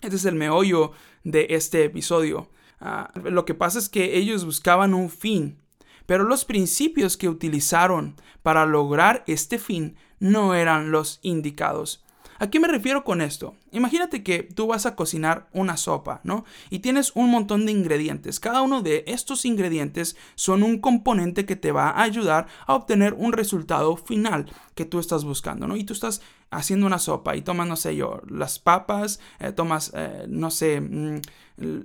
este 0.00 0.16
es 0.16 0.24
el 0.24 0.34
meollo 0.34 0.92
de 1.24 1.46
este 1.50 1.84
episodio. 1.84 2.50
Ah, 2.80 3.10
lo 3.24 3.44
que 3.44 3.54
pasa 3.54 3.78
es 3.78 3.88
que 3.88 4.16
ellos 4.16 4.44
buscaban 4.44 4.94
un 4.94 5.10
fin, 5.10 5.58
pero 6.06 6.24
los 6.24 6.44
principios 6.44 7.16
que 7.16 7.28
utilizaron 7.28 8.16
para 8.42 8.66
lograr 8.66 9.24
este 9.26 9.58
fin 9.58 9.96
no 10.18 10.54
eran 10.54 10.90
los 10.90 11.18
indicados. 11.22 12.04
¿A 12.38 12.48
qué 12.48 12.60
me 12.60 12.68
refiero 12.68 13.04
con 13.04 13.20
esto? 13.20 13.54
Imagínate 13.72 14.22
que 14.22 14.42
tú 14.42 14.66
vas 14.66 14.86
a 14.86 14.94
cocinar 14.94 15.48
una 15.52 15.76
sopa, 15.76 16.20
¿no? 16.24 16.44
Y 16.70 16.80
tienes 16.80 17.12
un 17.14 17.30
montón 17.30 17.66
de 17.66 17.72
ingredientes. 17.72 18.40
Cada 18.40 18.62
uno 18.62 18.82
de 18.82 19.04
estos 19.06 19.44
ingredientes 19.44 20.16
son 20.34 20.62
un 20.62 20.78
componente 20.78 21.46
que 21.46 21.56
te 21.56 21.72
va 21.72 21.90
a 21.90 22.02
ayudar 22.02 22.46
a 22.66 22.74
obtener 22.74 23.14
un 23.14 23.32
resultado 23.32 23.96
final 23.96 24.46
que 24.74 24.84
tú 24.84 24.98
estás 24.98 25.24
buscando, 25.24 25.66
¿no? 25.66 25.76
Y 25.76 25.84
tú 25.84 25.92
estás 25.92 26.20
haciendo 26.50 26.86
una 26.86 26.98
sopa 26.98 27.36
y 27.36 27.42
tomas, 27.42 27.66
no 27.66 27.76
sé 27.76 27.96
yo, 27.96 28.20
las 28.28 28.58
papas, 28.58 29.20
eh, 29.40 29.52
tomas, 29.52 29.92
eh, 29.94 30.26
no 30.28 30.50
sé, 30.50 30.80
mm, 30.80 31.20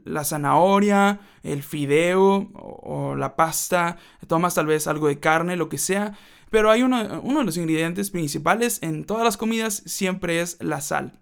la 0.05 0.24
zanahoria, 0.24 1.20
el 1.43 1.63
fideo 1.63 2.50
o, 2.53 3.12
o 3.12 3.15
la 3.15 3.36
pasta, 3.36 3.98
tomas 4.27 4.55
tal 4.55 4.65
vez 4.67 4.88
algo 4.88 5.08
de 5.08 5.20
carne, 5.20 5.55
lo 5.55 5.70
que 5.70 5.77
sea 5.77 6.13
Pero 6.51 6.70
hay 6.70 6.84
uno, 6.84 7.22
uno 7.24 7.39
de 7.39 7.46
los 7.46 7.58
ingredientes 7.58 8.12
principales 8.12 8.77
en 8.84 9.05
todas 9.05 9.24
las 9.24 9.38
comidas 9.38 9.81
siempre 9.88 10.41
es 10.41 10.58
la 10.60 10.81
sal. 10.81 11.20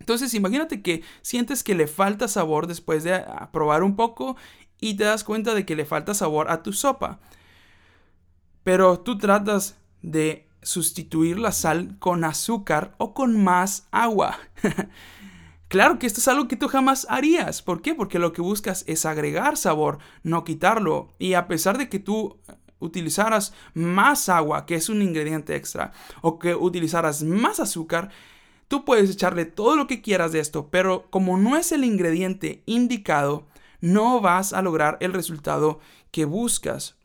Entonces 0.00 0.34
imagínate 0.34 0.82
que 0.82 1.02
sientes 1.22 1.64
que 1.64 1.74
le 1.74 1.86
falta 1.86 2.28
sabor 2.28 2.66
después 2.66 3.02
de 3.04 3.24
probar 3.52 3.82
un 3.82 3.96
poco 3.96 4.36
y 4.80 4.94
te 4.94 5.04
das 5.04 5.24
cuenta 5.24 5.54
de 5.54 5.64
que 5.64 5.76
le 5.76 5.86
falta 5.86 6.14
sabor 6.14 6.50
a 6.50 6.62
tu 6.62 6.72
sopa. 6.72 7.20
Pero 8.64 8.98
tú 9.00 9.16
tratas 9.18 9.76
de 10.02 10.48
sustituir 10.62 11.38
la 11.38 11.52
sal 11.52 11.96
con 12.00 12.24
azúcar 12.24 12.94
o 12.98 13.14
con 13.14 13.42
más 13.42 13.86
agua. 13.92 14.38
claro 15.68 15.98
que 15.98 16.06
esto 16.06 16.20
es 16.20 16.28
algo 16.28 16.48
que 16.48 16.56
tú 16.56 16.66
jamás 16.66 17.06
harías. 17.08 17.62
¿Por 17.62 17.82
qué? 17.82 17.94
Porque 17.94 18.18
lo 18.18 18.32
que 18.32 18.42
buscas 18.42 18.82
es 18.88 19.06
agregar 19.06 19.56
sabor, 19.56 19.98
no 20.24 20.42
quitarlo. 20.42 21.14
Y 21.20 21.34
a 21.34 21.46
pesar 21.46 21.78
de 21.78 21.88
que 21.88 22.00
tú 22.00 22.40
utilizaras 22.78 23.52
más 23.74 24.28
agua, 24.28 24.66
que 24.66 24.74
es 24.74 24.88
un 24.88 25.02
ingrediente 25.02 25.56
extra, 25.56 25.92
o 26.22 26.38
que 26.38 26.54
utilizaras 26.54 27.22
más 27.22 27.60
azúcar, 27.60 28.10
tú 28.68 28.84
puedes 28.84 29.10
echarle 29.10 29.44
todo 29.44 29.76
lo 29.76 29.86
que 29.86 30.02
quieras 30.02 30.32
de 30.32 30.40
esto, 30.40 30.68
pero 30.70 31.06
como 31.10 31.38
no 31.38 31.56
es 31.56 31.72
el 31.72 31.84
ingrediente 31.84 32.62
indicado, 32.66 33.46
no 33.80 34.20
vas 34.20 34.52
a 34.52 34.62
lograr 34.62 34.96
el 35.00 35.12
resultado 35.12 35.80
que 36.10 36.24
buscas. 36.24 36.95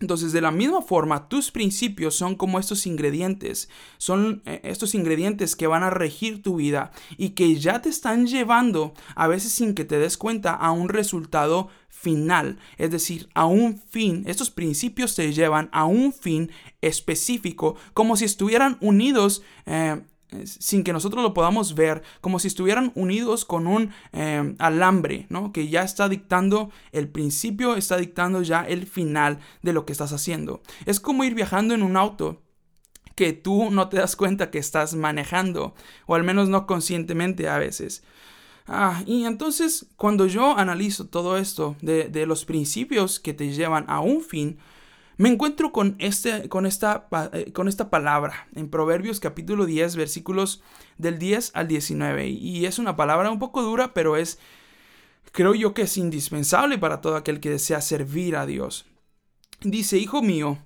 Entonces, 0.00 0.32
de 0.32 0.40
la 0.40 0.50
misma 0.50 0.80
forma, 0.80 1.28
tus 1.28 1.50
principios 1.50 2.14
son 2.14 2.34
como 2.34 2.58
estos 2.58 2.86
ingredientes, 2.86 3.68
son 3.98 4.42
eh, 4.46 4.60
estos 4.64 4.94
ingredientes 4.94 5.56
que 5.56 5.66
van 5.66 5.82
a 5.82 5.90
regir 5.90 6.42
tu 6.42 6.56
vida 6.56 6.90
y 7.18 7.30
que 7.30 7.56
ya 7.56 7.82
te 7.82 7.90
están 7.90 8.26
llevando, 8.26 8.94
a 9.14 9.28
veces 9.28 9.52
sin 9.52 9.74
que 9.74 9.84
te 9.84 9.98
des 9.98 10.16
cuenta, 10.16 10.54
a 10.54 10.72
un 10.72 10.88
resultado 10.88 11.68
final, 11.90 12.58
es 12.78 12.90
decir, 12.90 13.28
a 13.34 13.44
un 13.44 13.78
fin. 13.78 14.24
Estos 14.26 14.50
principios 14.50 15.14
te 15.14 15.32
llevan 15.34 15.68
a 15.70 15.84
un 15.84 16.14
fin 16.14 16.50
específico, 16.80 17.76
como 17.92 18.16
si 18.16 18.24
estuvieran 18.24 18.78
unidos 18.80 19.42
eh, 19.66 20.00
sin 20.44 20.84
que 20.84 20.92
nosotros 20.92 21.22
lo 21.22 21.34
podamos 21.34 21.74
ver, 21.74 22.02
como 22.20 22.38
si 22.38 22.48
estuvieran 22.48 22.92
unidos 22.94 23.44
con 23.44 23.66
un 23.66 23.90
em, 24.12 24.54
alambre, 24.58 25.26
¿no? 25.28 25.52
Que 25.52 25.68
ya 25.68 25.82
está 25.82 26.08
dictando 26.08 26.70
el 26.92 27.08
principio, 27.08 27.76
está 27.76 27.96
dictando 27.96 28.42
ya 28.42 28.62
el 28.62 28.86
final 28.86 29.38
de 29.62 29.72
lo 29.72 29.84
que 29.84 29.92
estás 29.92 30.12
haciendo. 30.12 30.62
Es 30.86 31.00
como 31.00 31.24
ir 31.24 31.34
viajando 31.34 31.74
en 31.74 31.82
un 31.82 31.96
auto 31.96 32.42
que 33.14 33.32
tú 33.32 33.70
no 33.70 33.88
te 33.88 33.98
das 33.98 34.16
cuenta 34.16 34.50
que 34.50 34.58
estás 34.58 34.94
manejando, 34.94 35.74
o 36.06 36.14
al 36.14 36.24
menos 36.24 36.48
no 36.48 36.66
conscientemente 36.66 37.48
a 37.48 37.58
veces. 37.58 38.02
Ah, 38.66 39.02
y 39.04 39.24
entonces 39.24 39.86
cuando 39.96 40.26
yo 40.26 40.56
analizo 40.56 41.06
todo 41.06 41.36
esto 41.36 41.76
de, 41.82 42.04
de 42.04 42.24
los 42.24 42.44
principios 42.44 43.18
que 43.18 43.34
te 43.34 43.52
llevan 43.52 43.84
a 43.88 44.00
un 44.00 44.22
fin, 44.22 44.58
me 45.20 45.28
encuentro 45.28 45.70
con, 45.70 45.96
este, 45.98 46.48
con, 46.48 46.64
esta, 46.64 47.06
eh, 47.34 47.52
con 47.52 47.68
esta 47.68 47.90
palabra 47.90 48.48
en 48.54 48.70
Proverbios 48.70 49.20
capítulo 49.20 49.66
10, 49.66 49.96
versículos 49.96 50.62
del 50.96 51.18
10 51.18 51.50
al 51.52 51.68
19. 51.68 52.28
Y 52.28 52.64
es 52.64 52.78
una 52.78 52.96
palabra 52.96 53.30
un 53.30 53.38
poco 53.38 53.60
dura, 53.60 53.92
pero 53.92 54.16
es, 54.16 54.38
creo 55.30 55.54
yo 55.54 55.74
que 55.74 55.82
es 55.82 55.98
indispensable 55.98 56.78
para 56.78 57.02
todo 57.02 57.16
aquel 57.16 57.38
que 57.38 57.50
desea 57.50 57.82
servir 57.82 58.34
a 58.34 58.46
Dios. 58.46 58.86
Dice, 59.60 59.98
Hijo 59.98 60.22
mío, 60.22 60.56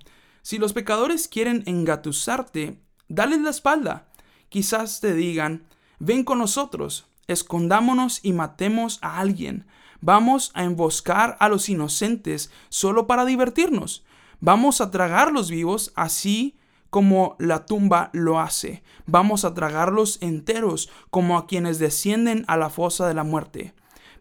si 0.41 0.57
los 0.57 0.71
pecadores 0.71 1.27
quieren 1.27 1.63
engatusarte, 1.65 2.79
dales 3.09 3.41
la 3.41 3.49
espalda. 3.49 4.07
Quizás 4.47 5.01
te 5.01 5.13
digan, 5.13 5.65
ven 5.99 6.23
con 6.23 6.37
nosotros, 6.37 7.07
escondámonos 7.27 8.21
y 8.23 8.31
matemos 8.31 8.99
a 9.01 9.19
alguien. 9.19 9.67
Vamos 9.99 10.51
a 10.53 10.63
emboscar 10.63 11.35
a 11.41 11.49
los 11.49 11.67
inocentes 11.67 12.51
solo 12.69 13.05
para 13.05 13.25
divertirnos. 13.25 14.05
Vamos 14.45 14.79
a 14.79 14.91
tragarlos 14.91 15.49
vivos 15.49 15.91
así 15.95 16.55
como 16.91 17.35
la 17.39 17.65
tumba 17.65 18.11
lo 18.13 18.39
hace. 18.39 18.83
Vamos 19.07 19.43
a 19.43 19.55
tragarlos 19.55 20.19
enteros 20.21 20.91
como 21.09 21.39
a 21.39 21.47
quienes 21.47 21.79
descienden 21.79 22.45
a 22.47 22.55
la 22.55 22.69
fosa 22.69 23.07
de 23.07 23.15
la 23.15 23.23
muerte. 23.23 23.73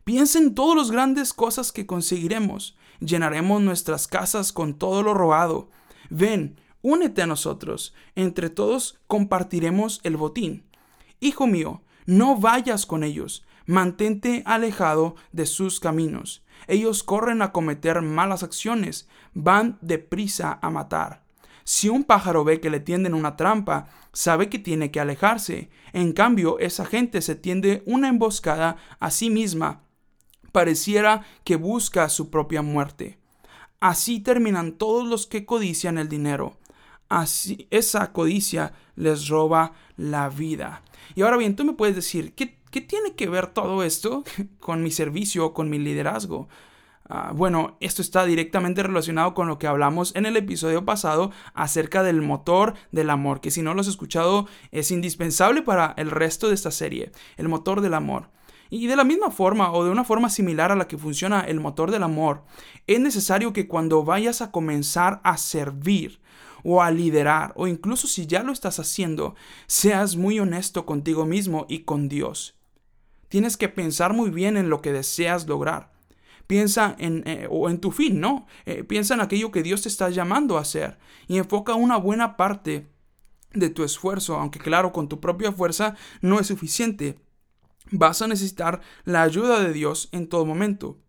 Piensen 0.02 0.54
todas 0.54 0.78
las 0.78 0.90
grandes 0.90 1.34
cosas 1.34 1.72
que 1.72 1.84
conseguiremos. 1.84 2.74
Llenaremos 3.00 3.60
nuestras 3.60 4.08
casas 4.08 4.54
con 4.54 4.78
todo 4.78 5.02
lo 5.02 5.12
robado. 5.12 5.68
Ven, 6.08 6.58
únete 6.80 7.20
a 7.20 7.26
nosotros. 7.26 7.92
Entre 8.14 8.48
todos 8.48 8.98
compartiremos 9.06 10.00
el 10.04 10.16
botín. 10.16 10.64
Hijo 11.20 11.46
mío, 11.46 11.82
no 12.06 12.38
vayas 12.38 12.86
con 12.86 13.04
ellos. 13.04 13.44
Mantente 13.66 14.42
alejado 14.46 15.16
de 15.32 15.44
sus 15.44 15.80
caminos. 15.80 16.43
Ellos 16.66 17.02
corren 17.02 17.42
a 17.42 17.52
cometer 17.52 18.02
malas 18.02 18.42
acciones, 18.42 19.08
van 19.34 19.78
deprisa 19.80 20.58
a 20.62 20.70
matar. 20.70 21.24
Si 21.64 21.88
un 21.88 22.04
pájaro 22.04 22.44
ve 22.44 22.60
que 22.60 22.70
le 22.70 22.80
tienden 22.80 23.14
una 23.14 23.36
trampa, 23.36 23.86
sabe 24.12 24.48
que 24.50 24.58
tiene 24.58 24.90
que 24.90 25.00
alejarse. 25.00 25.70
En 25.92 26.12
cambio, 26.12 26.58
esa 26.58 26.84
gente 26.84 27.22
se 27.22 27.34
tiende 27.34 27.82
una 27.86 28.08
emboscada 28.08 28.76
a 29.00 29.10
sí 29.10 29.30
misma. 29.30 29.80
Pareciera 30.52 31.24
que 31.42 31.56
busca 31.56 32.08
su 32.10 32.30
propia 32.30 32.60
muerte. 32.60 33.18
Así 33.80 34.20
terminan 34.20 34.72
todos 34.72 35.06
los 35.08 35.26
que 35.26 35.46
codician 35.46 35.98
el 35.98 36.08
dinero. 36.08 36.58
Así 37.08 37.66
esa 37.70 38.12
codicia 38.12 38.72
les 38.94 39.28
roba 39.28 39.72
la 39.96 40.28
vida. 40.28 40.82
Y 41.14 41.22
ahora 41.22 41.36
bien, 41.36 41.56
tú 41.56 41.64
me 41.64 41.72
puedes 41.72 41.96
decir, 41.96 42.34
¿qué 42.34 42.58
¿Qué 42.74 42.80
tiene 42.80 43.14
que 43.14 43.28
ver 43.28 43.46
todo 43.46 43.84
esto 43.84 44.24
con 44.58 44.82
mi 44.82 44.90
servicio 44.90 45.46
o 45.46 45.54
con 45.54 45.70
mi 45.70 45.78
liderazgo? 45.78 46.48
Ah, 47.08 47.30
bueno, 47.32 47.76
esto 47.78 48.02
está 48.02 48.26
directamente 48.26 48.82
relacionado 48.82 49.32
con 49.32 49.46
lo 49.46 49.60
que 49.60 49.68
hablamos 49.68 50.12
en 50.16 50.26
el 50.26 50.36
episodio 50.36 50.84
pasado 50.84 51.30
acerca 51.54 52.02
del 52.02 52.20
motor 52.20 52.74
del 52.90 53.10
amor, 53.10 53.40
que 53.40 53.52
si 53.52 53.62
no 53.62 53.74
lo 53.74 53.80
has 53.80 53.86
escuchado 53.86 54.48
es 54.72 54.90
indispensable 54.90 55.62
para 55.62 55.94
el 55.98 56.10
resto 56.10 56.48
de 56.48 56.56
esta 56.56 56.72
serie, 56.72 57.12
el 57.36 57.46
motor 57.46 57.80
del 57.80 57.94
amor. 57.94 58.30
Y 58.70 58.88
de 58.88 58.96
la 58.96 59.04
misma 59.04 59.30
forma 59.30 59.70
o 59.70 59.84
de 59.84 59.90
una 59.90 60.02
forma 60.02 60.28
similar 60.28 60.72
a 60.72 60.74
la 60.74 60.88
que 60.88 60.98
funciona 60.98 61.42
el 61.42 61.60
motor 61.60 61.92
del 61.92 62.02
amor, 62.02 62.42
es 62.88 62.98
necesario 62.98 63.52
que 63.52 63.68
cuando 63.68 64.02
vayas 64.02 64.42
a 64.42 64.50
comenzar 64.50 65.20
a 65.22 65.36
servir, 65.36 66.20
o 66.64 66.82
a 66.82 66.90
liderar, 66.90 67.52
o 67.56 67.68
incluso 67.68 68.08
si 68.08 68.26
ya 68.26 68.42
lo 68.42 68.50
estás 68.50 68.80
haciendo, 68.80 69.36
seas 69.66 70.16
muy 70.16 70.40
honesto 70.40 70.86
contigo 70.86 71.26
mismo 71.26 71.66
y 71.68 71.80
con 71.80 72.08
Dios. 72.08 72.56
Tienes 73.34 73.56
que 73.56 73.68
pensar 73.68 74.12
muy 74.12 74.30
bien 74.30 74.56
en 74.56 74.70
lo 74.70 74.80
que 74.80 74.92
deseas 74.92 75.48
lograr. 75.48 75.90
Piensa 76.46 76.94
en, 77.00 77.24
eh, 77.26 77.48
o 77.50 77.68
en 77.68 77.80
tu 77.80 77.90
fin, 77.90 78.20
¿no? 78.20 78.46
Eh, 78.64 78.84
piensa 78.84 79.14
en 79.14 79.20
aquello 79.20 79.50
que 79.50 79.64
Dios 79.64 79.82
te 79.82 79.88
está 79.88 80.08
llamando 80.08 80.56
a 80.56 80.60
hacer 80.60 80.98
y 81.26 81.38
enfoca 81.38 81.74
una 81.74 81.96
buena 81.96 82.36
parte 82.36 82.86
de 83.52 83.70
tu 83.70 83.82
esfuerzo, 83.82 84.36
aunque 84.36 84.60
claro, 84.60 84.92
con 84.92 85.08
tu 85.08 85.18
propia 85.18 85.50
fuerza 85.50 85.96
no 86.20 86.38
es 86.38 86.46
suficiente. 86.46 87.18
Vas 87.90 88.22
a 88.22 88.28
necesitar 88.28 88.82
la 89.02 89.22
ayuda 89.22 89.58
de 89.58 89.72
Dios 89.72 90.10
en 90.12 90.28
todo 90.28 90.46
momento. 90.46 91.00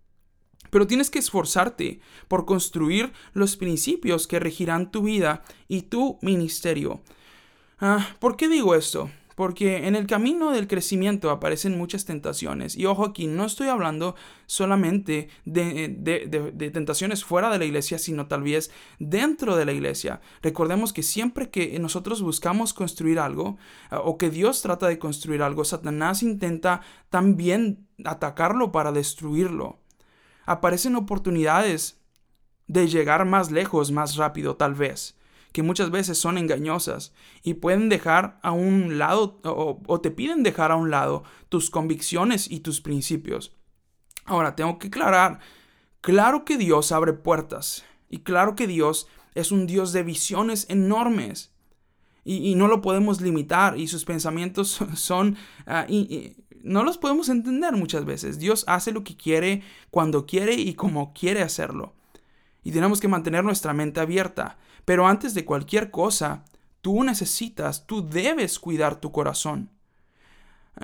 Pero 0.71 0.87
tienes 0.87 1.11
que 1.11 1.19
esforzarte 1.19 1.99
por 2.27 2.45
construir 2.45 3.13
los 3.33 3.55
principios 3.55 4.25
que 4.25 4.39
regirán 4.39 4.89
tu 4.89 5.03
vida 5.03 5.43
y 5.67 5.83
tu 5.83 6.17
ministerio. 6.23 7.03
Ah, 7.77 8.15
¿Por 8.19 8.35
qué 8.35 8.49
digo 8.49 8.73
esto? 8.73 9.11
Porque 9.35 9.85
en 9.87 9.95
el 9.95 10.07
camino 10.07 10.51
del 10.51 10.67
crecimiento 10.67 11.29
aparecen 11.29 11.77
muchas 11.77 12.05
tentaciones. 12.05 12.75
Y 12.77 12.85
ojo 12.85 13.03
aquí, 13.05 13.27
no 13.27 13.45
estoy 13.45 13.67
hablando 13.67 14.15
solamente 14.45 15.29
de, 15.43 16.71
tentaciones 16.73 17.25
fuera 17.25 17.49
de 17.49 17.59
la 17.59 17.65
iglesia, 17.65 17.99
sino 17.99 18.27
tal 18.27 18.43
vez 18.43 18.71
dentro 18.97 19.57
de 19.57 19.65
la 19.65 19.73
iglesia. 19.73 20.21
Recordemos 20.41 20.93
que 20.93 21.03
siempre 21.03 21.49
que 21.49 21.77
nosotros 21.79 22.21
buscamos 22.21 22.73
construir 22.73 23.19
algo, 23.19 23.57
eh, 23.91 23.97
o 24.01 24.17
que 24.17 24.29
Dios 24.29 24.61
trata 24.61 24.87
de 24.87 24.99
construir 24.99 25.41
algo, 25.41 25.65
Satanás 25.65 26.23
intenta 26.23 26.81
también 27.09 27.87
atacarlo 28.05 28.71
para 28.71 28.93
destruirlo. 28.93 29.79
Aparecen 30.45 30.95
oportunidades 30.95 31.99
de 32.67 32.87
llegar 32.87 33.25
más 33.25 33.51
lejos, 33.51 33.91
más 33.91 34.15
rápido, 34.15 34.55
tal 34.55 34.75
vez 34.75 35.15
que 35.55 35.63
muchas 35.63 35.89
veces 35.89 36.17
son 36.17 36.37
engañosas 36.37 37.13
y 37.41 37.53
pueden 37.53 37.87
dejar 37.87 38.41
a 38.43 38.51
un 38.51 38.97
lado 38.97 39.39
o, 39.45 40.01
te 40.01 40.11
piden 40.11 40.43
dejar 40.43 40.73
a 40.73 40.75
un 40.75 40.91
lado 40.91 41.23
tus 41.47 41.69
convicciones 41.69 42.51
y 42.51 42.59
tus 42.59 42.81
principios. 42.81 43.55
Ahora, 44.25 44.57
tengo 44.57 44.77
que 44.79 44.87
aclarar, 44.87 45.39
claro 46.01 46.43
que 46.43 46.57
Dios 46.57 46.91
abre 46.91 47.13
puertas 47.13 47.85
y 48.09 48.19
claro 48.19 48.55
que 48.55 48.67
Dios 48.67 49.07
es 49.33 49.53
un 49.53 49.65
Dios 49.65 49.93
de 49.93 50.03
visiones 50.03 50.65
enormes 50.67 51.53
y, 52.25 52.53
no 52.55 52.67
lo 52.67 52.81
podemos 52.81 53.21
limitar 53.21 53.79
y 53.79 53.87
sus 53.87 54.03
pensamientos 54.03 54.81
son... 54.95 55.37
Ah, 55.65 55.85
y, 55.87 56.35
no 56.63 56.83
los 56.83 56.97
podemos 56.97 57.29
entender 57.29 57.71
muchas 57.77 58.03
veces. 58.03 58.39
Dios 58.39 58.65
hace 58.67 58.91
lo 58.91 59.05
que 59.05 59.15
quiere, 59.15 59.61
cuando 59.89 60.25
quiere 60.25 60.55
y 60.55 60.73
como 60.73 61.13
quiere 61.13 61.43
hacerlo. 61.43 61.93
Y 62.61 62.71
tenemos 62.71 62.99
que 62.99 63.07
mantener 63.07 63.45
nuestra 63.45 63.71
mente 63.71 64.01
abierta. 64.01 64.57
Pero 64.85 65.07
antes 65.07 65.33
de 65.33 65.45
cualquier 65.45 65.91
cosa, 65.91 66.45
tú 66.81 67.03
necesitas, 67.03 67.85
tú 67.87 68.07
debes 68.07 68.59
cuidar 68.59 68.95
tu 69.01 69.11
corazón. 69.11 69.69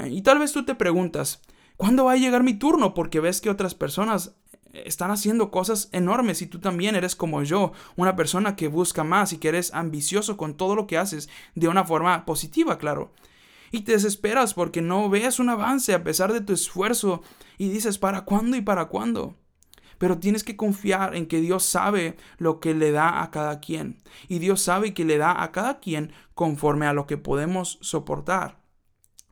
Y 0.07 0.21
tal 0.21 0.39
vez 0.39 0.51
tú 0.51 0.65
te 0.65 0.75
preguntas, 0.75 1.41
¿cuándo 1.77 2.05
va 2.05 2.13
a 2.13 2.17
llegar 2.17 2.43
mi 2.43 2.55
turno? 2.55 2.93
Porque 2.93 3.19
ves 3.19 3.41
que 3.41 3.49
otras 3.49 3.75
personas 3.75 4.35
están 4.73 5.11
haciendo 5.11 5.51
cosas 5.51 5.89
enormes 5.91 6.41
y 6.41 6.47
tú 6.47 6.59
también 6.59 6.95
eres 6.95 7.15
como 7.15 7.43
yo, 7.43 7.73
una 7.97 8.15
persona 8.15 8.55
que 8.55 8.67
busca 8.67 9.03
más 9.03 9.33
y 9.33 9.37
que 9.37 9.49
eres 9.49 9.73
ambicioso 9.73 10.37
con 10.37 10.55
todo 10.55 10.75
lo 10.75 10.87
que 10.87 10.97
haces 10.97 11.29
de 11.55 11.67
una 11.67 11.83
forma 11.83 12.25
positiva, 12.25 12.77
claro. 12.77 13.11
Y 13.71 13.81
te 13.81 13.93
desesperas 13.93 14.53
porque 14.53 14.81
no 14.81 15.09
ves 15.09 15.39
un 15.39 15.49
avance 15.49 15.93
a 15.93 16.03
pesar 16.03 16.33
de 16.33 16.41
tu 16.41 16.53
esfuerzo 16.53 17.21
y 17.57 17.69
dices, 17.69 17.97
¿para 17.97 18.21
cuándo 18.21 18.57
y 18.57 18.61
para 18.61 18.85
cuándo? 18.85 19.35
Pero 20.01 20.17
tienes 20.17 20.43
que 20.43 20.55
confiar 20.55 21.15
en 21.15 21.27
que 21.27 21.41
Dios 21.41 21.63
sabe 21.63 22.17
lo 22.39 22.59
que 22.59 22.73
le 22.73 22.91
da 22.91 23.21
a 23.21 23.29
cada 23.29 23.59
quien. 23.59 24.01
Y 24.27 24.39
Dios 24.39 24.59
sabe 24.59 24.95
que 24.95 25.05
le 25.05 25.19
da 25.19 25.43
a 25.43 25.51
cada 25.51 25.79
quien 25.79 26.11
conforme 26.33 26.87
a 26.87 26.93
lo 26.93 27.05
que 27.05 27.19
podemos 27.19 27.77
soportar. 27.81 28.57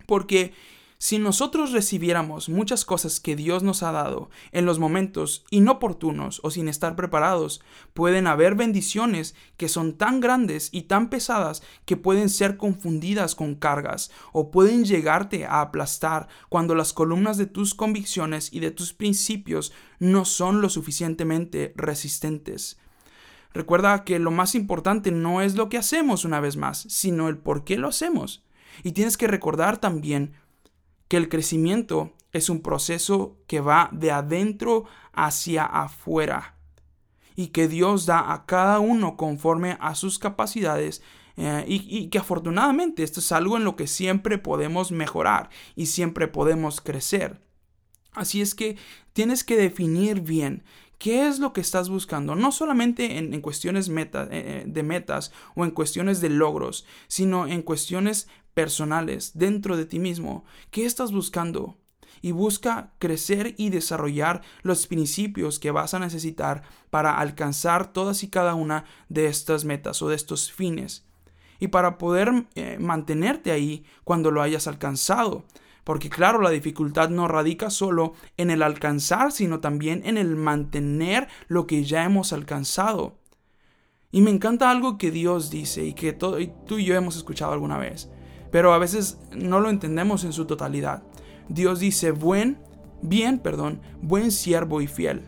Porque 0.06 0.54
si 1.02 1.18
nosotros 1.18 1.72
recibiéramos 1.72 2.50
muchas 2.50 2.84
cosas 2.84 3.22
que 3.22 3.38
Dios 3.38 3.64
nos 3.64 3.84
ha 3.84 3.94
dado 3.94 4.30
en 4.52 4.66
los 4.66 4.80
momentos 4.80 5.46
inoportunos 5.50 6.42
o 6.44 6.52
sin 6.52 6.68
estar 6.68 6.98
preparados, 6.98 7.62
pueden 7.94 8.28
haber 8.28 8.56
bendiciones 8.56 9.34
que 9.56 9.70
son 9.70 9.94
tan 9.94 10.20
grandes 10.20 10.68
y 10.74 10.84
tan 10.84 11.10
pesadas 11.10 11.64
que 11.86 11.96
pueden 11.96 12.28
ser 12.28 12.58
confundidas 12.58 13.34
con 13.34 13.56
cargas 13.56 14.12
o 14.34 14.52
pueden 14.52 14.84
llegarte 14.84 15.46
a 15.46 15.62
aplastar 15.62 16.28
cuando 16.50 16.76
las 16.76 16.92
columnas 16.92 17.38
de 17.38 17.46
tus 17.46 17.74
convicciones 17.76 18.52
y 18.52 18.60
de 18.60 18.72
tus 18.72 18.92
principios 18.92 19.72
no 20.00 20.26
son 20.26 20.60
lo 20.60 20.68
suficientemente 20.68 21.72
resistentes. 21.78 22.78
Recuerda 23.54 24.04
que 24.04 24.20
lo 24.20 24.32
más 24.32 24.54
importante 24.54 25.12
no 25.12 25.42
es 25.42 25.56
lo 25.56 25.70
que 25.70 25.78
hacemos 25.78 26.26
una 26.26 26.42
vez 26.42 26.58
más, 26.58 26.86
sino 26.90 27.30
el 27.30 27.38
por 27.38 27.64
qué 27.64 27.78
lo 27.78 27.88
hacemos. 27.88 28.44
Y 28.84 28.92
tienes 28.92 29.18
que 29.18 29.28
recordar 29.28 29.78
también 29.78 30.34
que 31.10 31.18
el 31.18 31.28
crecimiento 31.28 32.14
es 32.32 32.50
un 32.50 32.62
proceso 32.62 33.38
que 33.48 33.60
va 33.60 33.90
de 33.92 34.12
adentro 34.12 34.86
hacia 35.12 35.66
afuera 35.66 36.56
y 37.36 37.48
que 37.48 37.68
Dios 37.68 38.06
da 38.06 38.32
a 38.32 38.46
cada 38.46 38.80
uno 38.80 39.18
conforme 39.18 39.78
a 39.82 39.96
sus 39.96 40.20
capacidades 40.20 41.02
eh, 41.36 41.66
y, 41.68 41.86
y, 41.98 42.10
que 42.10 42.20
afortunadamente 42.20 43.04
esto 43.04 43.20
es 43.22 43.32
algo 43.32 43.58
en 43.58 43.64
lo 43.64 43.76
que 43.76 43.88
siempre 43.88 44.38
podemos 44.38 44.92
mejorar 44.92 45.50
y 45.76 45.88
siempre 45.88 46.28
podemos 46.28 46.82
crecer. 46.82 47.42
Así 48.12 48.42
es 48.42 48.56
que 48.56 48.78
tienes 49.14 49.44
que 49.44 49.56
definir 49.56 50.22
bien 50.22 50.64
qué 51.00 51.28
es 51.28 51.40
lo 51.40 51.54
que 51.54 51.62
estás 51.62 51.90
buscando, 51.90 52.36
no 52.36 52.52
solamente 52.52 53.18
en, 53.18 53.42
cuestiones 53.42 53.90
eh, 53.90 54.10
eh, 54.14 54.64
de 54.68 54.84
metas 54.84 55.32
o 55.56 55.64
en 55.64 55.72
cuestiones 55.72 56.22
de 56.22 56.30
logros, 56.30 56.86
sino 57.08 57.48
en 57.48 57.64
cuestiones 57.64 58.28
personales 58.54 59.32
dentro 59.34 59.78
de 59.78 59.86
ti 59.86 59.98
mismo. 59.98 60.44
¿Qué 60.70 60.86
estás 60.86 61.12
buscando? 61.12 61.78
Y 62.22 62.32
busca 62.32 62.92
crecer 63.00 63.56
y 63.58 63.70
desarrollar 63.70 64.42
los 64.62 64.88
principios 64.88 65.58
que 65.58 65.72
vas 65.72 65.94
a 65.94 66.00
necesitar 66.00 66.64
para 66.90 67.18
alcanzar 67.18 67.94
todas 67.94 68.24
y 68.24 68.28
cada 68.28 68.54
una 68.56 68.84
de 69.08 69.28
estas 69.28 69.64
metas 69.64 70.02
o 70.02 70.10
de 70.10 70.18
estos 70.18 70.52
fines. 70.52 71.06
Y 71.62 71.70
para 71.70 71.98
poder 71.98 72.48
eh, 72.56 72.78
mantenerte 72.78 73.52
ahí 73.52 73.86
cuando 74.04 74.32
lo 74.32 74.42
hayas 74.42 74.68
alcanzado. 74.68 75.46
Porque 75.90 76.08
claro, 76.12 76.40
la 76.40 76.52
dificultad 76.52 77.10
no 77.10 77.28
radica 77.28 77.72
solo 77.72 78.14
en 78.38 78.52
el 78.52 78.62
alcanzar, 78.62 79.32
sino 79.32 79.60
también 79.60 80.04
en 80.06 80.20
el 80.20 80.36
mantener 80.36 81.28
lo 81.48 81.66
que 81.66 81.84
ya 81.84 82.04
hemos 82.04 82.32
alcanzado. 82.32 83.18
Y 84.12 84.22
me 84.22 84.30
encanta 84.30 84.70
algo 84.70 85.00
que 85.00 85.10
Dios 85.10 85.50
dice 85.50 85.84
y 85.84 85.94
que 85.94 86.14
tú 86.14 86.38
y 86.38 86.86
yo 86.86 86.94
hemos 86.94 87.18
escuchado 87.18 87.54
alguna 87.54 87.80
vez, 87.80 88.08
pero 88.52 88.72
a 88.72 88.78
veces 88.78 89.18
no 89.36 89.60
lo 89.60 89.72
entendemos 89.72 90.26
en 90.26 90.32
su 90.32 90.46
totalidad. 90.46 91.02
Dios 91.48 91.80
dice, 91.80 92.12
buen, 92.12 92.60
bien, 93.02 93.40
perdón, 93.40 93.82
buen 94.00 94.32
siervo 94.32 94.82
y 94.82 94.86
fiel. 94.88 95.24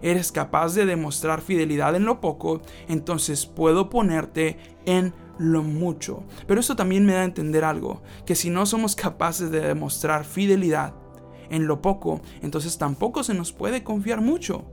Eres 0.00 0.32
capaz 0.32 0.74
de 0.74 0.86
demostrar 0.86 1.42
fidelidad 1.42 1.94
en 1.94 2.06
lo 2.06 2.22
poco, 2.22 2.62
entonces 2.88 3.44
puedo 3.44 3.90
ponerte 3.90 4.56
en 4.86 5.12
lo 5.38 5.62
mucho. 5.62 6.24
Pero 6.46 6.60
eso 6.60 6.76
también 6.76 7.04
me 7.04 7.12
da 7.12 7.20
a 7.20 7.24
entender 7.24 7.64
algo, 7.64 8.02
que 8.24 8.34
si 8.34 8.50
no 8.50 8.66
somos 8.66 8.96
capaces 8.96 9.50
de 9.50 9.60
demostrar 9.60 10.24
fidelidad 10.24 10.94
en 11.50 11.66
lo 11.66 11.80
poco, 11.80 12.20
entonces 12.42 12.78
tampoco 12.78 13.22
se 13.22 13.34
nos 13.34 13.52
puede 13.52 13.84
confiar 13.84 14.20
mucho. 14.20 14.64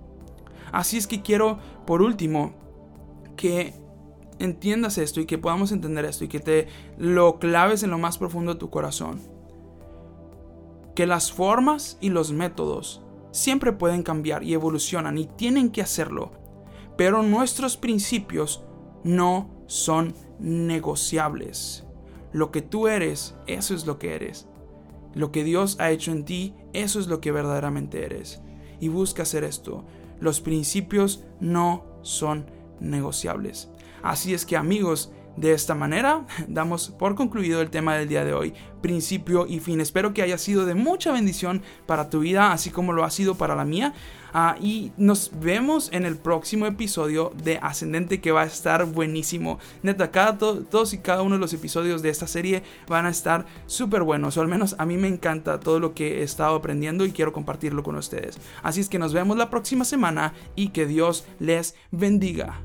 Así 0.72 0.98
es 0.98 1.08
que 1.08 1.22
quiero, 1.22 1.60
por 1.86 2.02
último, 2.02 2.54
que 3.36 3.74
entiendas 4.40 4.98
esto 4.98 5.22
y 5.22 5.26
que 5.26 5.38
podamos 5.38 5.72
entender 5.72 6.06
esto 6.06 6.26
y 6.26 6.28
que 6.28 6.40
te 6.40 6.68
lo 6.98 7.40
claves 7.40 7.84
en 7.84 7.92
lo 7.92 7.98
más 7.98 8.18
profundo 8.18 8.54
de 8.54 8.60
tu 8.60 8.70
corazón. 8.70 9.22
Que 10.96 11.06
las 11.06 11.32
formas 11.32 11.98
y 12.02 12.10
los 12.10 12.32
métodos 12.32 13.02
siempre 13.32 13.72
pueden 13.72 14.04
cambiar 14.04 14.44
y 14.44 14.54
evolucionan 14.54 15.18
y 15.18 15.26
tienen 15.26 15.72
que 15.72 15.82
hacerlo, 15.82 16.32
pero 16.98 17.24
nuestros 17.24 17.78
principios 17.78 18.64
no 19.04 19.50
son 19.68 20.14
negociables. 20.40 21.86
Lo 22.32 22.52
que 22.52 22.62
tú 22.62 22.88
eres, 22.88 23.36
eso 23.48 23.76
es 23.76 23.86
lo 23.86 24.00
que 24.00 24.16
eres. 24.16 24.48
Lo 25.14 25.32
que 25.32 25.44
Dios 25.44 25.78
ha 25.80 25.92
hecho 25.92 26.12
en 26.12 26.26
ti, 26.26 26.56
eso 26.74 27.00
es 27.00 27.08
lo 27.08 27.22
que 27.22 27.32
verdaderamente 27.32 28.04
eres. 28.04 28.42
Y 28.80 28.88
busca 28.88 29.24
hacer 29.24 29.44
esto. 29.44 29.86
Los 30.20 30.42
principios 30.42 31.24
no 31.40 31.86
son 32.02 32.50
negociables. 32.80 33.70
Así 34.02 34.34
es 34.34 34.46
que 34.46 34.58
amigos, 34.58 35.12
de 35.36 35.54
esta 35.54 35.76
manera, 35.76 36.26
damos 36.48 36.90
por 36.90 37.16
concluido 37.16 37.62
el 37.62 37.70
tema 37.70 37.96
del 37.96 38.08
día 38.08 38.24
de 38.24 38.34
hoy, 38.34 38.54
principio 38.82 39.48
y 39.48 39.60
fin. 39.60 39.82
Espero 39.82 40.14
que 40.14 40.22
haya 40.22 40.38
sido 40.38 40.66
de 40.66 40.76
mucha 40.76 41.12
bendición 41.12 41.62
para 41.86 42.10
tu 42.10 42.20
vida, 42.20 42.52
así 42.52 42.70
como 42.70 42.94
lo 42.94 43.04
ha 43.04 43.10
sido 43.10 43.36
para 43.36 43.56
la 43.56 43.66
mía. 43.66 43.94
Ah, 44.36 44.56
y 44.60 44.92
nos 44.98 45.32
vemos 45.40 45.90
en 45.94 46.06
el 46.06 46.18
próximo 46.18 46.66
episodio 46.66 47.32
de 47.44 47.60
Ascendente 47.62 48.20
que 48.20 48.32
va 48.32 48.42
a 48.42 48.46
estar 48.46 48.86
buenísimo. 48.86 49.60
Neta, 49.84 50.10
cada 50.10 50.38
todos 50.38 50.94
y 50.94 50.98
cada 50.98 51.22
uno 51.22 51.36
de 51.36 51.42
los 51.42 51.54
episodios 51.54 52.02
de 52.02 52.10
esta 52.10 52.26
serie 52.26 52.64
van 52.88 53.06
a 53.06 53.10
estar 53.10 53.46
súper 53.68 54.02
buenos. 54.02 54.36
O 54.38 54.42
al 54.42 54.48
menos 54.48 54.76
a 54.80 54.86
mí 54.86 54.98
me 54.98 55.08
encanta 55.08 55.60
todo 55.60 55.80
lo 55.80 55.94
que 55.94 56.20
he 56.20 56.24
estado 56.24 56.56
aprendiendo 56.56 57.06
y 57.06 57.12
quiero 57.12 57.32
compartirlo 57.32 57.84
con 57.84 57.96
ustedes. 57.96 58.40
Así 58.64 58.82
es 58.82 58.90
que 58.90 59.00
nos 59.00 59.14
vemos 59.14 59.38
la 59.38 59.52
próxima 59.52 59.86
semana 59.86 60.34
y 60.56 60.70
que 60.70 60.88
Dios 60.88 61.26
les 61.40 61.76
bendiga. 61.92 62.60